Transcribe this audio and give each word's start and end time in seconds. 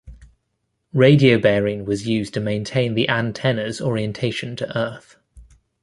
Radio 0.93 1.37
bearing 1.37 1.85
was 1.85 2.07
used 2.07 2.33
to 2.33 2.39
maintain 2.39 2.95
the 2.95 3.07
antennas' 3.07 3.79
orientation 3.79 4.55
to 4.55 4.75
Earth. 4.75 5.15